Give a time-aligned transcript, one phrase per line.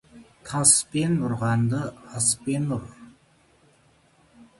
[0.51, 1.81] Таспен ұрғанды
[2.21, 2.89] аспен ұр.